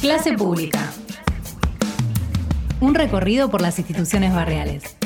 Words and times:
Clase 0.00 0.32
pública. 0.34 0.92
Un 2.80 2.94
recorrido 2.94 3.50
por 3.50 3.60
las 3.60 3.80
instituciones 3.80 4.32
barriales. 4.32 4.96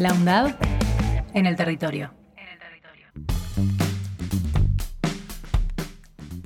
La 0.00 0.12
UNDAD 0.12 0.56
en 1.32 1.46
el 1.46 1.54
territorio. 1.54 2.10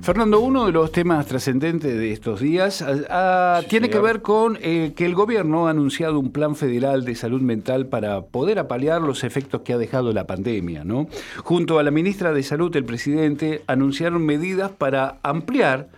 Fernando, 0.07 0.39
uno 0.41 0.67
de 0.67 0.71
los 0.71 0.91
temas 0.91 1.25
trascendentes 1.25 1.97
de 1.97 2.13
estos 2.13 2.39
días 2.39 2.83
ah, 2.83 2.95
ah, 3.09 3.61
tiene 3.67 3.89
que 3.89 3.99
ver 3.99 4.21
con 4.21 4.57
eh, 4.61 4.93
que 4.95 5.05
el 5.05 5.15
gobierno 5.15 5.67
ha 5.67 5.71
anunciado 5.71 6.19
un 6.19 6.31
plan 6.31 6.55
federal 6.55 7.03
de 7.03 7.15
salud 7.15 7.41
mental 7.41 7.87
para 7.87 8.21
poder 8.21 8.59
apalear 8.59 9.01
los 9.01 9.23
efectos 9.23 9.61
que 9.61 9.73
ha 9.73 9.77
dejado 9.79 10.13
la 10.13 10.27
pandemia. 10.27 10.83
¿no? 10.83 11.07
Junto 11.43 11.79
a 11.79 11.83
la 11.83 11.89
ministra 11.89 12.31
de 12.31 12.43
Salud, 12.43 12.73
el 12.75 12.85
presidente 12.85 13.63
anunciaron 13.65 14.23
medidas 14.23 14.71
para 14.71 15.17
ampliar 15.23 15.89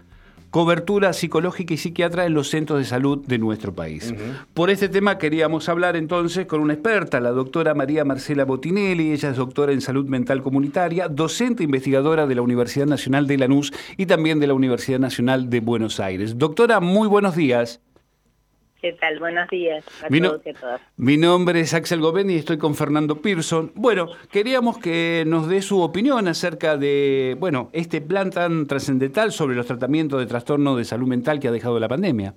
cobertura 0.49 1.13
psicológica 1.13 1.73
y 1.73 1.77
psiquiatra 1.77 2.25
en 2.25 2.33
los 2.33 2.49
centros 2.49 2.79
de 2.79 2.85
salud 2.85 3.25
de 3.25 3.37
nuestro 3.37 3.73
país. 3.73 4.13
Por 4.53 4.69
este 4.69 4.89
tema 4.89 5.17
queríamos 5.17 5.69
hablar 5.69 5.95
entonces 5.95 6.45
con 6.45 6.61
una 6.61 6.73
experta, 6.73 7.19
la 7.19 7.31
doctora 7.31 7.73
María 7.73 8.05
Marcela 8.05 8.45
Botinelli, 8.45 9.11
ella 9.11 9.29
es 9.29 9.37
doctora 9.37 9.71
en 9.71 9.81
salud 9.81 10.07
mental 10.07 10.41
comunitaria, 10.41 11.07
docente 11.07 11.63
investigadora 11.63 12.27
de 12.27 12.35
la 12.35 12.41
Universidad 12.41 12.87
Nacional 12.87 13.27
de 13.27 13.37
Lanús 13.37 13.71
y 13.97 14.05
también 14.05 14.39
de 14.39 14.47
la 14.47 14.53
Universidad 14.53 14.99
Nacional 14.99 15.49
de 15.49 15.59
Buenos 15.59 15.99
Aires. 15.99 16.37
Doctora, 16.37 16.79
muy 16.79 17.07
buenos 17.07 17.35
días. 17.35 17.81
¿Qué 18.81 18.93
tal? 18.93 19.19
Buenos 19.19 19.49
días 19.49 19.83
a 20.03 20.09
mi 20.09 20.21
todos 20.21 20.41
y 20.45 20.49
a 20.49 20.53
todas. 20.53 20.81
Mi 20.95 21.17
nombre 21.17 21.59
es 21.59 21.73
Axel 21.73 21.99
Govendi 21.99 22.35
y 22.35 22.37
estoy 22.37 22.57
con 22.57 22.75
Fernando 22.75 23.21
Pearson. 23.21 23.73
Bueno, 23.75 24.07
queríamos 24.31 24.77
que 24.77 25.25
nos 25.27 25.49
dé 25.49 25.61
su 25.61 25.81
opinión 25.81 26.29
acerca 26.29 26.77
de, 26.77 27.35
bueno, 27.39 27.69
este 27.73 27.99
plan 27.99 28.29
tan 28.29 28.67
trascendental 28.67 29.33
sobre 29.33 29.57
los 29.57 29.65
tratamientos 29.65 30.19
de 30.21 30.27
trastorno 30.27 30.77
de 30.77 30.85
salud 30.85 31.07
mental 31.07 31.41
que 31.41 31.49
ha 31.49 31.51
dejado 31.51 31.77
la 31.77 31.89
pandemia. 31.89 32.35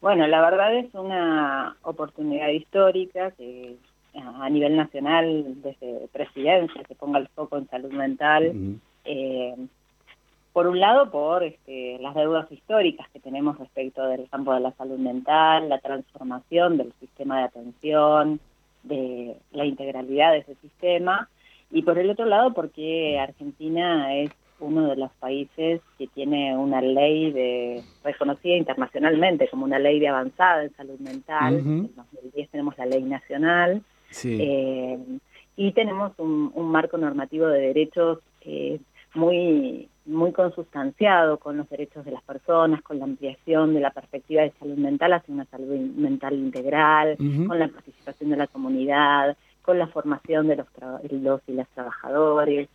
Bueno, 0.00 0.26
la 0.26 0.40
verdad 0.40 0.74
es 0.74 0.86
una 0.94 1.76
oportunidad 1.82 2.48
histórica 2.48 3.30
que 3.32 3.76
a 4.14 4.48
nivel 4.48 4.74
nacional, 4.76 5.54
desde 5.62 6.08
presidencia, 6.12 6.82
se 6.88 6.94
ponga 6.94 7.18
el 7.18 7.28
foco 7.28 7.58
en 7.58 7.68
salud 7.68 7.92
mental 7.92 8.80
por 10.52 10.66
un 10.66 10.80
lado 10.80 11.10
por 11.10 11.42
este, 11.42 11.98
las 12.00 12.14
deudas 12.14 12.50
históricas 12.52 13.08
que 13.10 13.20
tenemos 13.20 13.58
respecto 13.58 14.06
del 14.06 14.28
campo 14.28 14.52
de 14.52 14.60
la 14.60 14.72
salud 14.72 14.98
mental, 14.98 15.68
la 15.68 15.78
transformación 15.78 16.76
del 16.76 16.92
sistema 17.00 17.38
de 17.38 17.44
atención, 17.44 18.40
de 18.82 19.36
la 19.52 19.64
integralidad 19.64 20.32
de 20.32 20.38
ese 20.38 20.54
sistema, 20.56 21.28
y 21.70 21.82
por 21.82 21.98
el 21.98 22.10
otro 22.10 22.26
lado 22.26 22.52
porque 22.52 23.18
Argentina 23.18 24.14
es 24.14 24.30
uno 24.60 24.88
de 24.88 24.96
los 24.96 25.10
países 25.12 25.80
que 25.98 26.06
tiene 26.06 26.56
una 26.56 26.80
ley 26.80 27.32
de 27.32 27.82
reconocida 28.04 28.56
internacionalmente 28.56 29.48
como 29.48 29.64
una 29.64 29.78
ley 29.78 29.98
de 29.98 30.08
avanzada 30.08 30.64
en 30.64 30.76
salud 30.76 30.98
mental. 31.00 31.58
En 31.58 31.94
2010 31.96 32.50
tenemos 32.50 32.78
la 32.78 32.86
ley 32.86 33.02
nacional. 33.02 33.82
Eh, 34.24 34.98
y 35.56 35.72
tenemos 35.72 36.12
un, 36.18 36.52
marco 36.70 36.96
normativo 36.96 37.46
de 37.46 37.60
derechos 37.60 38.18
eh, 38.42 38.78
muy 39.14 39.88
muy 40.04 40.32
consustanciado 40.32 41.38
con 41.38 41.56
los 41.56 41.68
derechos 41.68 42.04
de 42.04 42.10
las 42.10 42.22
personas, 42.22 42.82
con 42.82 42.98
la 42.98 43.04
ampliación 43.04 43.74
de 43.74 43.80
la 43.80 43.90
perspectiva 43.90 44.42
de 44.42 44.52
salud 44.58 44.76
mental 44.76 45.12
hacia 45.12 45.32
una 45.32 45.44
salud 45.46 45.68
mental 45.68 46.34
integral, 46.34 47.16
con 47.18 47.58
la 47.58 47.68
participación 47.68 48.30
de 48.30 48.36
la 48.36 48.48
comunidad, 48.48 49.36
con 49.62 49.78
la 49.78 49.86
formación 49.86 50.48
de 50.48 50.56
los, 50.56 50.66
los 51.10 51.40
y 51.46 51.52
las 51.52 51.68
trabajadores, 51.68 52.68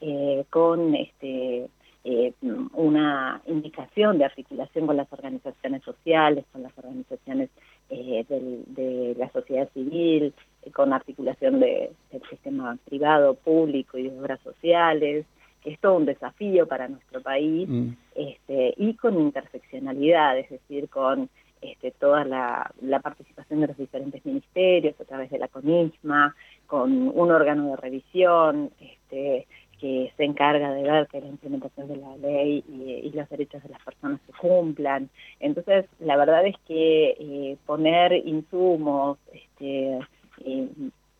eh, 0.00 0.44
con 0.50 0.94
este 0.96 1.68
eh, 2.04 2.32
una 2.72 3.40
indicación 3.46 4.18
de 4.18 4.24
articulación 4.24 4.88
con 4.88 4.96
las 4.96 5.12
organizaciones 5.12 5.84
sociales, 5.84 6.44
con 6.50 6.64
las 6.64 6.76
organizaciones 6.76 7.48
eh, 7.90 8.24
de 8.28 9.14
la 9.16 9.30
sociedad 9.30 9.68
civil, 9.72 10.34
con 10.74 10.92
articulación 10.92 11.60
de, 11.60 11.92
del 12.10 12.22
sistema 12.28 12.76
privado, 12.86 13.34
público 13.34 13.98
y 13.98 14.08
de 14.08 14.18
obras 14.18 14.40
sociales, 14.40 15.26
es 15.64 15.78
todo 15.80 15.96
un 15.96 16.04
desafío 16.04 16.66
para 16.66 16.88
nuestro 16.88 17.20
país 17.20 17.68
mm. 17.68 17.90
este, 18.14 18.74
y 18.76 18.94
con 18.94 19.20
interseccionalidad, 19.20 20.38
es 20.38 20.50
decir, 20.50 20.88
con 20.88 21.28
este, 21.60 21.92
toda 21.92 22.24
la, 22.24 22.72
participación 23.02 23.60
de 23.60 23.68
los 23.68 23.76
diferentes 23.76 24.24
ministerios 24.26 25.00
a 25.00 25.04
través 25.04 25.30
de 25.30 25.38
la 25.38 25.48
CONISMA, 25.48 26.34
con 26.66 27.08
un 27.08 27.30
órgano 27.30 27.70
de 27.70 27.76
revisión 27.76 28.70
este, 28.80 29.46
que 29.80 30.12
se 30.16 30.24
encarga 30.24 30.72
de 30.72 30.82
ver 30.82 31.06
que 31.06 31.20
la 31.20 31.28
implementación 31.28 31.88
de 31.88 31.96
la 31.96 32.16
ley 32.16 32.64
y, 32.68 33.10
los 33.10 33.28
derechos 33.28 33.62
de 33.62 33.68
las 33.68 33.82
personas 33.82 34.20
se 34.26 34.32
cumplan. 34.32 35.08
Entonces, 35.38 35.86
la 36.00 36.16
verdad 36.16 36.46
es 36.46 36.56
que 36.66 37.16
eh, 37.18 37.56
poner 37.66 38.12
insumos, 38.12 39.18
este, 39.32 39.98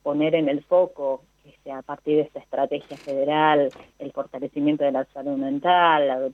poner 0.03 0.35
en 0.35 0.49
el 0.49 0.63
foco 0.65 1.23
este, 1.45 1.73
a 1.73 1.83
partir 1.83 2.17
de 2.17 2.23
esta 2.23 2.41
estrategia 2.41 2.97
federal, 2.97 3.69
el 3.99 4.13
fortalecimiento 4.13 4.85
de 4.85 4.93
la 4.93 5.05
salud 5.07 5.37
mental, 5.37 6.33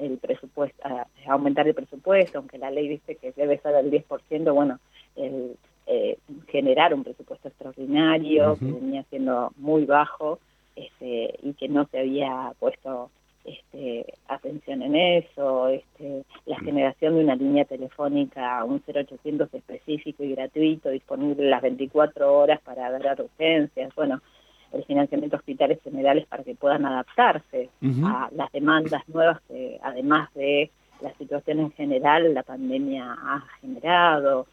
el 0.00 0.18
presupuesto, 0.18 0.82
aumentar 1.26 1.68
el 1.68 1.74
presupuesto, 1.74 2.38
aunque 2.38 2.58
la 2.58 2.70
ley 2.70 2.88
dice 2.88 3.16
que 3.16 3.32
debe 3.32 3.58
ser 3.58 3.74
del 3.74 3.90
10%, 3.90 4.54
bueno, 4.54 4.80
el, 5.16 5.56
eh, 5.86 6.18
generar 6.48 6.92
un 6.92 7.02
presupuesto 7.02 7.48
extraordinario 7.48 8.58
que 8.58 8.66
venía 8.66 9.04
siendo 9.04 9.52
muy 9.56 9.86
bajo 9.86 10.38
este, 10.76 11.38
y 11.42 11.54
que 11.54 11.66
no 11.68 11.86
se 11.86 12.00
había 12.00 12.52
puesto 12.58 13.10
este, 13.44 14.04
atención 14.26 14.82
en 14.82 14.94
eso, 14.94 15.68
este, 15.68 16.24
la 16.44 16.58
generación 16.58 17.14
de 17.14 17.24
una 17.24 17.36
línea 17.36 17.64
telefónica, 17.64 18.62
un 18.64 18.82
0800 18.86 19.54
específico 19.54 20.22
y 20.24 20.34
gratuito, 20.34 20.90
disponible 20.90 21.48
las 21.48 21.62
24 21.62 22.36
horas 22.36 22.60
para 22.60 22.90
dar 22.90 23.22
urgencias, 23.22 23.94
bueno, 23.94 24.20
el 24.72 24.84
financiamiento 24.84 25.36
a 25.36 25.38
hospitales 25.38 25.80
generales 25.82 26.26
para 26.26 26.44
que 26.44 26.54
puedan 26.54 26.84
adaptarse 26.84 27.70
a 28.04 28.28
las 28.32 28.52
demandas 28.52 29.02
nuevas 29.08 29.40
que 29.48 29.78
además 29.82 30.32
de 30.34 30.70
la 31.00 31.14
situación 31.14 31.60
en 31.60 31.72
general 31.72 32.34
la 32.34 32.42
pandemia 32.42 33.12
ha 33.12 33.44
generado, 33.60 34.46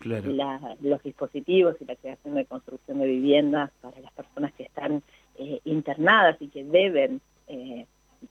los 0.82 1.04
dispositivos 1.04 1.76
y 1.82 1.86
la 1.86 1.96
creación 1.96 2.36
de 2.36 2.46
construcción 2.46 3.00
de 3.00 3.08
viviendas 3.08 3.72
para 3.82 4.00
las 4.00 4.12
personas 4.14 4.54
que 4.54 4.64
están 4.64 5.02
eh, 5.38 5.60
internadas 5.66 6.38
y 6.40 6.48
que 6.50 6.64
deben 6.64 7.22
eh, 7.48 7.86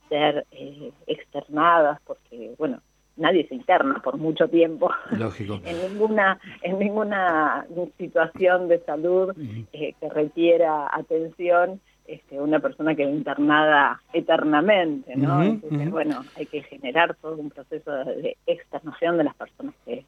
ser 0.09 0.47
eh, 0.53 0.93
externadas 1.07 2.01
porque, 2.07 2.55
bueno, 2.59 2.81
nadie 3.17 3.47
se 3.49 3.55
interna 3.55 4.01
por 4.03 4.17
mucho 4.19 4.49
tiempo 4.49 4.91
en 5.11 5.93
ninguna 5.93 6.39
en 6.63 6.79
ninguna 6.79 7.67
situación 7.99 8.69
de 8.69 8.81
salud 8.81 9.33
eh, 9.73 9.95
que 10.01 10.09
requiera 10.09 10.89
atención 10.93 11.81
este, 12.07 12.39
una 12.39 12.61
persona 12.61 12.95
que 12.95 13.05
es 13.05 13.11
internada 13.11 14.03
eternamente, 14.13 15.17
¿no? 15.17 15.43
Entonces, 15.43 15.91
bueno, 15.91 16.23
hay 16.37 16.45
que 16.45 16.63
generar 16.63 17.15
todo 17.15 17.37
un 17.37 17.49
proceso 17.49 17.91
de 17.91 18.37
externación 18.47 19.17
de 19.17 19.25
las 19.25 19.35
personas 19.35 19.75
que, 19.87 20.05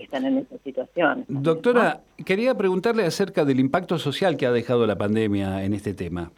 están 0.00 0.24
en 0.24 0.38
esa 0.38 0.58
situación. 0.64 1.24
Doctora, 1.28 2.00
quería 2.24 2.56
preguntarle 2.56 3.04
acerca 3.04 3.44
del 3.44 3.60
impacto 3.60 3.96
social 3.98 4.36
que 4.36 4.46
ha 4.46 4.50
dejado 4.50 4.86
la 4.88 4.96
pandemia 4.96 5.62
en 5.62 5.72
este 5.72 5.94
tema. 5.94 6.32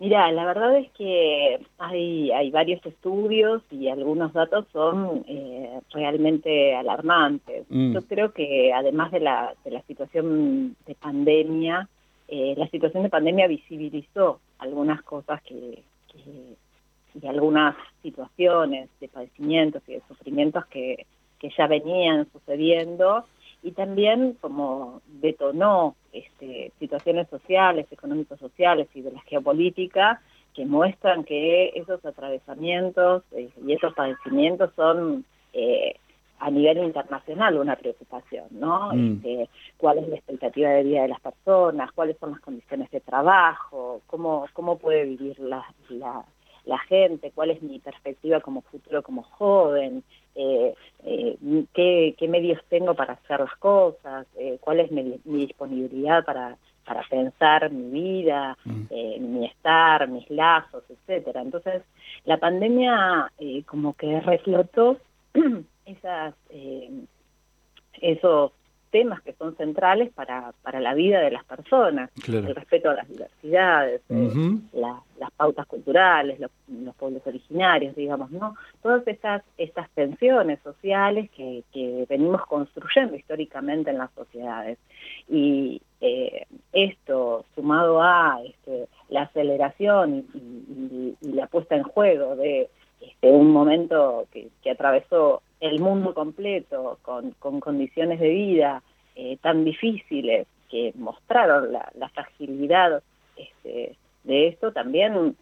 Mira, 0.00 0.32
la 0.32 0.46
verdad 0.46 0.78
es 0.78 0.90
que 0.92 1.60
hay, 1.76 2.32
hay 2.32 2.50
varios 2.50 2.84
estudios 2.86 3.62
y 3.70 3.88
algunos 3.88 4.32
datos 4.32 4.64
son 4.72 5.22
eh, 5.28 5.78
realmente 5.92 6.74
alarmantes. 6.74 7.66
Mm. 7.68 7.92
Yo 7.92 8.00
creo 8.06 8.32
que 8.32 8.72
además 8.72 9.12
de 9.12 9.20
la, 9.20 9.54
de 9.62 9.70
la 9.70 9.82
situación 9.82 10.74
de 10.86 10.94
pandemia, 10.94 11.86
eh, 12.28 12.54
la 12.56 12.66
situación 12.68 13.02
de 13.02 13.10
pandemia 13.10 13.46
visibilizó 13.46 14.40
algunas 14.58 15.02
cosas 15.02 15.42
que, 15.42 15.82
que, 16.10 16.56
y 17.20 17.26
algunas 17.26 17.76
situaciones 18.02 18.88
de 19.00 19.08
padecimientos 19.08 19.82
y 19.86 19.92
de 19.92 20.02
sufrimientos 20.08 20.64
que, 20.68 21.04
que 21.38 21.50
ya 21.58 21.66
venían 21.66 22.26
sucediendo 22.32 23.26
y 23.62 23.72
también 23.72 24.38
como 24.40 25.02
detonó 25.20 25.94
este, 26.12 26.72
situaciones 26.78 27.28
sociales, 27.28 27.86
económicos 27.90 28.38
sociales 28.38 28.88
y 28.94 29.02
de 29.02 29.12
la 29.12 29.20
geopolítica 29.22 30.20
que 30.54 30.66
muestran 30.66 31.24
que 31.24 31.68
esos 31.74 32.04
atravesamientos 32.04 33.22
eh, 33.32 33.50
y 33.64 33.72
esos 33.72 33.94
padecimientos 33.94 34.70
son 34.74 35.24
eh, 35.52 35.94
a 36.40 36.50
nivel 36.50 36.78
internacional 36.78 37.58
una 37.58 37.76
preocupación, 37.76 38.46
¿no? 38.50 38.92
Mm. 38.92 39.16
Este, 39.16 39.48
¿Cuál 39.76 39.98
es 39.98 40.08
la 40.08 40.16
expectativa 40.16 40.70
de 40.70 40.84
vida 40.84 41.02
de 41.02 41.08
las 41.08 41.20
personas? 41.20 41.92
¿Cuáles 41.92 42.16
son 42.18 42.32
las 42.32 42.40
condiciones 42.40 42.90
de 42.90 43.00
trabajo? 43.00 44.00
¿Cómo, 44.06 44.46
cómo 44.54 44.78
puede 44.78 45.04
vivir 45.04 45.38
la, 45.38 45.64
la, 45.90 46.24
la 46.64 46.78
gente? 46.78 47.32
¿Cuál 47.34 47.50
es 47.50 47.62
mi 47.62 47.78
perspectiva 47.78 48.40
como 48.40 48.62
futuro, 48.62 49.02
como 49.02 49.22
joven? 49.22 50.02
Eh, 50.34 50.74
eh, 51.04 51.36
qué, 51.74 52.28
medios 52.28 52.60
tengo 52.68 52.94
para 52.94 53.14
hacer 53.14 53.40
las 53.40 53.56
cosas, 53.56 54.26
eh, 54.38 54.58
cuál 54.60 54.80
es 54.80 54.90
mi, 54.90 55.20
disponibilidad 55.24 56.24
para, 56.24 56.56
para 56.84 57.02
pensar 57.08 57.70
mi 57.70 57.90
vida, 57.90 58.56
mm. 58.64 58.82
eh, 58.90 59.18
mi 59.20 59.46
estar, 59.46 60.08
mis 60.08 60.28
lazos, 60.30 60.84
etcétera. 60.88 61.42
Entonces, 61.42 61.82
la 62.24 62.38
pandemia 62.38 63.30
eh, 63.38 63.62
como 63.64 63.94
que 63.94 64.20
reflotó 64.20 64.98
esas, 65.86 66.34
eh, 66.50 66.90
esos 68.00 68.52
temas 68.90 69.22
que 69.22 69.32
son 69.34 69.56
centrales 69.56 70.10
para, 70.12 70.52
para 70.62 70.80
la 70.80 70.94
vida 70.94 71.20
de 71.20 71.30
las 71.30 71.44
personas, 71.44 72.10
el 72.26 72.54
respeto 72.54 72.90
a 72.90 72.94
las 72.94 73.08
diversidades, 73.08 74.02
eh, 74.08 74.58
las 74.72 75.30
pautas 75.36 75.66
culturales, 75.66 76.38
los, 76.40 76.50
pueblos 76.96 77.22
originarios, 77.26 77.94
digamos, 77.94 78.30
¿no? 78.30 78.56
Todas 78.82 79.06
estas, 79.06 79.42
estas 79.56 79.88
tensiones 79.90 80.58
sociales 80.62 81.30
que, 81.30 81.62
que 81.72 82.06
venimos 82.08 82.44
construyendo 82.46 83.16
históricamente 83.16 83.90
en 83.90 83.98
las 83.98 84.10
sociedades. 84.12 84.78
Y 85.28 85.80
eh, 86.00 86.46
esto, 86.72 87.44
sumado 87.54 88.02
a 88.02 88.40
este, 88.44 88.88
la 89.08 89.22
aceleración 89.22 90.26
y, 90.34 91.16
la 91.22 91.46
puesta 91.46 91.76
en 91.76 91.82
juego 91.82 92.36
de 92.36 92.68
este, 93.00 93.30
un 93.30 93.50
momento 93.50 94.26
que, 94.32 94.48
que 94.62 94.70
atravesó 94.70 95.42
el 95.60 95.80
mundo 95.80 96.14
completo 96.14 96.98
con, 97.02 97.32
con 97.32 97.60
condiciones 97.60 98.18
de 98.18 98.28
vida 98.30 98.82
eh, 99.14 99.36
tan 99.42 99.64
difíciles 99.64 100.46
que 100.70 100.92
mostraron 100.96 101.72
la, 101.72 102.08
fragilidad 102.14 103.02
este, 103.36 103.96
de 104.24 104.48
esto, 104.48 104.72
también 104.72 105.36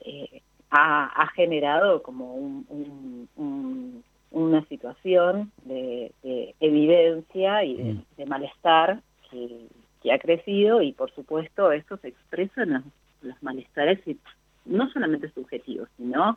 eh, 0.00 0.42
ha, 0.70 1.26
generado 1.34 2.02
como 2.02 2.34
una 4.30 4.64
situación 4.66 5.50
de, 5.64 6.12
evidencia 6.60 7.64
y 7.64 8.02
de, 8.16 8.26
mm. 8.26 8.28
malestar 8.28 9.00
que, 9.30 10.12
ha 10.12 10.18
crecido 10.18 10.82
y 10.82 10.92
por 10.92 11.10
supuesto 11.12 11.72
esto 11.72 11.96
se 11.98 12.08
expresa 12.08 12.62
en 12.62 12.84
los, 13.22 13.42
malestares 13.42 13.98
no 14.64 14.90
solamente 14.90 15.30
subjetivos, 15.30 15.88
sino 15.96 16.36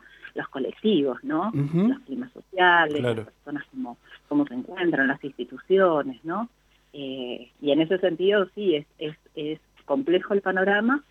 colectivos, 0.54 1.18
¿no? 1.24 1.50
Los 1.52 1.98
climas 2.06 2.30
sociales, 2.32 3.02
las 3.02 3.26
personas 3.26 3.64
como, 3.72 3.98
cómo 4.28 4.46
se 4.46 4.54
encuentran, 4.54 5.08
las 5.08 5.22
instituciones, 5.24 6.24
¿no? 6.24 6.48
Eh, 6.92 7.50
y 7.60 7.72
en 7.72 7.80
ese 7.80 7.98
sentido 7.98 8.48
sí, 8.54 8.76
es, 8.76 8.86
es, 8.98 9.16
es, 9.34 9.58
complejo 9.84 10.32
el 10.32 10.42
panorama, 10.42 11.02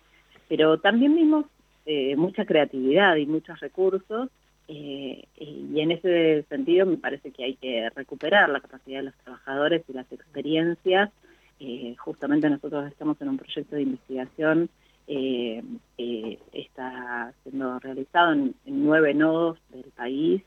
pero 0.48 0.78
también 0.78 1.14
vimos 1.14 1.44
eh, 1.84 2.16
mucha 2.16 2.46
creatividad 2.46 3.16
y 3.16 3.26
muchos 3.26 3.60
recursos, 3.60 4.30
eh, 4.66 5.26
y 5.36 5.78
en 5.78 5.90
ese 5.90 6.44
sentido 6.48 6.86
me 6.86 6.96
parece 6.96 7.30
que 7.30 7.44
hay 7.44 7.54
que 7.56 7.90
recuperar 7.94 8.48
la 8.48 8.60
capacidad 8.60 9.00
de 9.00 9.04
los 9.04 9.14
trabajadores 9.16 9.84
y 9.88 9.92
las 9.92 10.10
experiencias. 10.10 11.10
justamente 11.98 12.48
nosotros 12.48 12.86
estamos 12.88 13.20
en 13.20 13.28
un 13.28 13.36
proyecto 13.36 13.76
de 13.76 13.82
investigación 13.82 14.70
eh, 15.06 15.62
está 16.52 17.32
siendo 17.42 17.78
realizado 17.78 18.32
en, 18.32 18.54
nueve 18.64 19.14
nodos 19.14 19.58
del 19.70 19.90
país, 19.96 20.42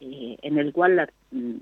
eh, 0.00 0.36
en 0.42 0.58
el 0.58 0.72
cual 0.72 1.10
mm, 1.30 1.54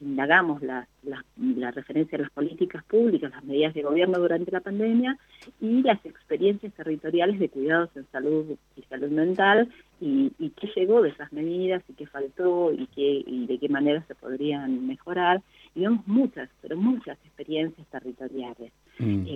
indagamos 0.00 0.62
la, 0.62 0.86
la, 1.04 1.70
referencia 1.70 2.18
a 2.18 2.22
las 2.22 2.30
políticas 2.30 2.84
públicas, 2.84 3.30
las 3.30 3.44
medidas 3.44 3.72
de 3.74 3.82
gobierno 3.82 4.18
durante 4.18 4.50
la 4.50 4.60
pandemia 4.60 5.16
y 5.60 5.82
las 5.82 6.04
experiencias 6.04 6.72
territoriales 6.74 7.38
de 7.38 7.48
cuidados 7.48 7.90
en 7.94 8.04
salud 8.10 8.56
y 8.76 8.82
salud 8.82 9.10
mental 9.10 9.68
y, 10.00 10.30
qué 10.60 10.68
llegó 10.76 11.02
de 11.02 11.10
esas 11.10 11.32
medidas 11.32 11.82
y 11.88 11.94
qué 11.94 12.06
faltó 12.06 12.72
y, 12.72 12.86
qué, 12.88 13.22
y 13.26 13.46
de 13.46 13.58
qué 13.58 13.68
manera 13.68 14.04
se 14.06 14.14
podrían 14.14 14.86
mejorar. 14.86 15.40
Y 15.74 15.80
vemos 15.80 16.06
muchas, 16.06 16.50
pero 16.60 16.76
muchas 16.76 17.16
experiencias 17.24 17.86
territoriales. 17.88 18.72
Mm. 18.98 19.26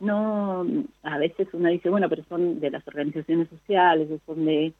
No, 0.00 0.66
a 1.02 1.18
veces 1.18 1.48
uno 1.52 1.68
dice, 1.68 1.90
bueno, 1.90 2.08
pero 2.08 2.24
son 2.28 2.58
de 2.58 2.70
las 2.70 2.86
organizaciones 2.88 3.48
sociales, 3.48 4.08
son 4.26 4.46
de 4.46 4.72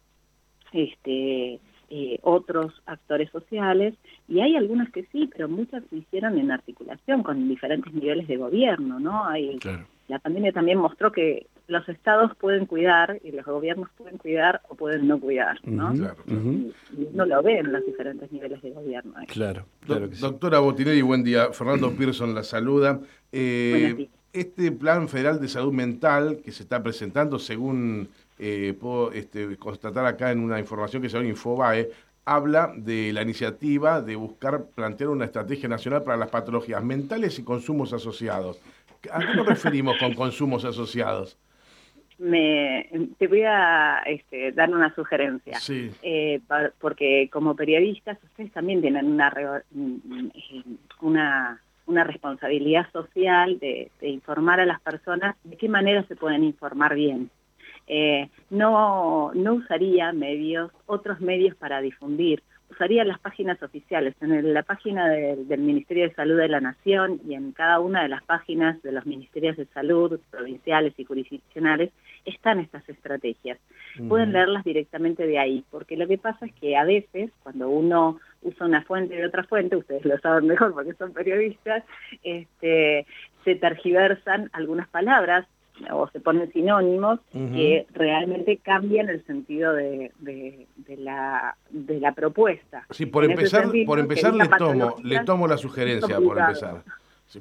este 0.72 1.60
eh, 1.92 2.18
otros 2.22 2.72
actores 2.86 3.30
sociales, 3.30 3.94
y 4.28 4.40
hay 4.40 4.56
algunas 4.56 4.90
que 4.90 5.06
sí, 5.10 5.28
pero 5.30 5.48
muchas 5.48 5.82
se 5.90 5.96
hicieron 5.96 6.38
en 6.38 6.52
articulación 6.52 7.22
con 7.22 7.48
diferentes 7.48 7.92
niveles 7.92 8.28
de 8.28 8.36
gobierno, 8.36 9.00
¿no? 9.00 9.26
Hay, 9.26 9.58
La 10.06 10.20
pandemia 10.20 10.52
también 10.52 10.78
mostró 10.78 11.10
que 11.10 11.48
los 11.66 11.88
estados 11.88 12.30
pueden 12.36 12.66
cuidar 12.66 13.20
y 13.24 13.32
los 13.32 13.44
gobiernos 13.44 13.88
pueden 13.96 14.18
cuidar 14.18 14.62
o 14.68 14.76
pueden 14.76 15.08
no 15.08 15.18
cuidar, 15.18 15.58
¿no? 15.64 15.92
y, 15.94 16.72
uno 17.12 17.26
lo 17.26 17.42
ve 17.42 17.58
en 17.58 17.72
los 17.72 17.84
diferentes 17.84 18.30
niveles 18.30 18.62
de 18.62 18.70
gobierno. 18.70 19.14
Claro, 19.26 19.66
claro 19.84 20.08
Doctora 20.08 20.60
Botinelli, 20.60 21.02
buen 21.02 21.24
día. 21.24 21.52
Fernando 21.52 21.90
Pearson 21.90 22.34
la 22.34 22.44
saluda. 22.44 23.00
Eh, 23.32 24.08
este 24.32 24.72
plan 24.72 25.08
federal 25.08 25.40
de 25.40 25.48
salud 25.48 25.72
mental 25.72 26.40
que 26.44 26.52
se 26.52 26.62
está 26.62 26.82
presentando, 26.82 27.38
según 27.38 28.08
eh, 28.38 28.74
puedo 28.78 29.12
este, 29.12 29.56
constatar 29.56 30.06
acá 30.06 30.30
en 30.30 30.40
una 30.40 30.58
información 30.58 31.02
que 31.02 31.08
se 31.08 31.16
llama 31.16 31.28
Infobae, 31.28 31.90
habla 32.24 32.72
de 32.76 33.12
la 33.12 33.22
iniciativa 33.22 34.00
de 34.00 34.16
buscar 34.16 34.66
plantear 34.74 35.10
una 35.10 35.24
estrategia 35.24 35.68
nacional 35.68 36.04
para 36.04 36.16
las 36.16 36.30
patologías 36.30 36.82
mentales 36.82 37.38
y 37.38 37.44
consumos 37.44 37.92
asociados. 37.92 38.60
¿A 39.10 39.18
qué 39.20 39.34
nos 39.34 39.46
referimos 39.46 39.96
con 39.98 40.14
consumos 40.14 40.64
asociados? 40.64 41.36
Me, 42.18 42.88
te 43.18 43.26
voy 43.28 43.42
a 43.42 44.02
este, 44.04 44.52
dar 44.52 44.68
una 44.68 44.94
sugerencia, 44.94 45.58
eh, 46.02 46.40
porque 46.78 47.30
como 47.32 47.56
periodistas 47.56 48.18
ustedes 48.22 48.52
también 48.52 48.82
tienen 48.82 49.06
una, 49.06 49.62
una 51.00 51.62
una 51.90 52.04
responsabilidad 52.04 52.90
social 52.92 53.58
de, 53.58 53.90
informar 54.00 54.60
a 54.60 54.66
las 54.66 54.80
personas 54.80 55.36
de 55.44 55.56
qué 55.56 55.68
manera 55.68 56.04
se 56.04 56.16
pueden 56.16 56.44
informar 56.44 56.94
bien. 56.94 57.30
Eh, 57.86 58.28
no, 58.50 59.32
no 59.34 59.54
usaría 59.54 60.12
medios, 60.12 60.70
otros 60.86 61.20
medios 61.20 61.56
para 61.56 61.80
difundir, 61.80 62.42
usaría 62.70 63.04
las 63.04 63.18
páginas 63.18 63.62
oficiales, 63.62 64.14
en 64.20 64.54
la 64.54 64.62
página 64.62 65.08
del 65.08 65.60
Ministerio 65.60 66.08
de 66.08 66.14
Salud 66.14 66.38
de 66.38 66.48
la 66.48 66.60
Nación 66.60 67.20
y 67.26 67.34
en 67.34 67.52
cada 67.52 67.80
una 67.80 68.02
de 68.02 68.08
las 68.08 68.22
páginas 68.22 68.80
de 68.82 68.92
los 68.92 69.06
Ministerios 69.06 69.56
de 69.56 69.66
Salud 69.66 70.20
provinciales 70.30 70.94
y 70.96 71.04
jurisdiccionales 71.04 71.90
están 72.24 72.60
estas 72.60 72.88
estrategias. 72.88 73.58
Pueden 74.08 74.32
leerlas 74.32 74.64
directamente 74.64 75.26
de 75.26 75.38
ahí, 75.38 75.64
porque 75.70 75.96
lo 75.96 76.06
que 76.06 76.18
pasa 76.18 76.46
es 76.46 76.52
que 76.54 76.76
a 76.76 76.84
veces 76.84 77.30
cuando 77.42 77.68
uno 77.68 78.20
usa 78.42 78.66
una 78.66 78.82
fuente 78.82 79.16
de 79.16 79.26
otra 79.26 79.44
fuente, 79.44 79.76
ustedes 79.76 80.04
lo 80.04 80.18
saben 80.18 80.46
mejor 80.46 80.72
porque 80.72 80.94
son 80.94 81.12
periodistas, 81.12 81.84
este, 82.22 83.06
se 83.44 83.54
tergiversan 83.56 84.48
algunas 84.52 84.88
palabras 84.88 85.46
o 85.92 86.08
se 86.08 86.20
ponen 86.20 86.52
sinónimos 86.52 87.20
que 87.32 87.86
realmente 87.92 88.58
cambian 88.58 89.08
el 89.08 89.24
sentido 89.26 89.72
de, 89.72 90.12
de, 90.18 90.96
la, 90.96 91.56
de 91.70 92.00
la 92.00 92.12
propuesta. 92.12 92.86
Sí, 92.90 93.06
por 93.06 93.24
empezar, 93.24 93.70
por 93.86 93.98
empezar 93.98 94.34
le 94.34 94.48
tomo, 94.48 94.96
le 95.02 95.24
tomo 95.24 95.46
la 95.46 95.56
sugerencia, 95.56 96.18
por 96.18 96.38
empezar. 96.38 96.82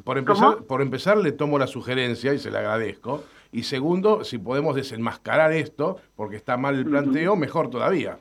por, 0.04 0.18
empezar 0.18 0.64
por 0.68 0.82
empezar 0.82 1.18
le 1.18 1.32
tomo 1.32 1.60
la 1.60 1.68
sugerencia 1.68 2.34
y 2.34 2.40
se 2.40 2.52
la 2.52 2.60
agradezco. 2.60 3.24
Y 3.52 3.64
segundo, 3.64 4.24
si 4.24 4.38
podemos 4.38 4.76
desenmascarar 4.76 5.52
esto, 5.54 6.00
porque 6.16 6.36
está 6.36 6.56
mal 6.58 6.76
el 6.76 6.86
planteo, 6.86 7.36
mejor 7.36 7.70
todavía. 7.70 8.20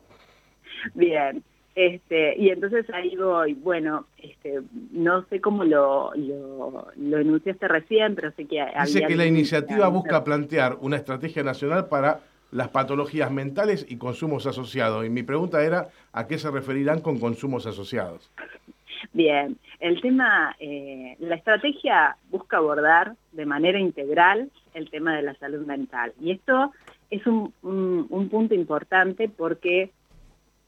Bien, 0.95 1.43
este, 1.79 2.37
y 2.37 2.49
entonces 2.49 2.91
ahí 2.93 3.15
voy, 3.15 3.55
bueno, 3.55 4.07
este, 4.21 4.63
no 4.91 5.25
sé 5.27 5.41
cómo 5.41 5.63
lo, 5.63 6.11
lo, 6.17 6.89
lo 6.97 7.19
enunciaste 7.19 7.69
recién, 7.69 8.17
pero 8.17 8.33
sé 8.33 8.47
que... 8.47 8.67
Dice 8.85 9.07
que 9.07 9.15
la 9.15 9.27
iniciativa 9.27 9.87
busca 9.87 10.25
plantear 10.25 10.77
una 10.81 10.97
estrategia 10.97 11.45
nacional 11.45 11.87
para 11.87 12.19
las 12.51 12.67
patologías 12.71 13.31
mentales 13.31 13.87
y 13.89 13.97
consumos 13.97 14.45
asociados. 14.49 15.07
Y 15.07 15.09
mi 15.09 15.23
pregunta 15.23 15.63
era, 15.63 15.87
¿a 16.13 16.27
qué 16.27 16.37
se 16.39 16.51
referirán 16.51 17.01
con 17.01 17.21
consumos 17.21 17.65
asociados? 17.65 18.29
Bien, 19.13 19.57
el 19.79 20.01
tema, 20.01 20.57
eh, 20.59 21.15
la 21.21 21.37
estrategia 21.37 22.17
busca 22.29 22.57
abordar 22.57 23.15
de 23.31 23.47
manera 23.47 23.79
integral 23.79 24.51
el 24.75 24.91
tema 24.91 25.15
de 25.15 25.23
la 25.23 25.35
salud 25.35 25.65
mental. 25.65 26.13
Y 26.21 26.33
esto 26.33 26.73
es 27.09 27.25
un, 27.29 27.55
un 27.63 28.29
punto 28.29 28.57
importante 28.57 29.29
porque 29.29 29.93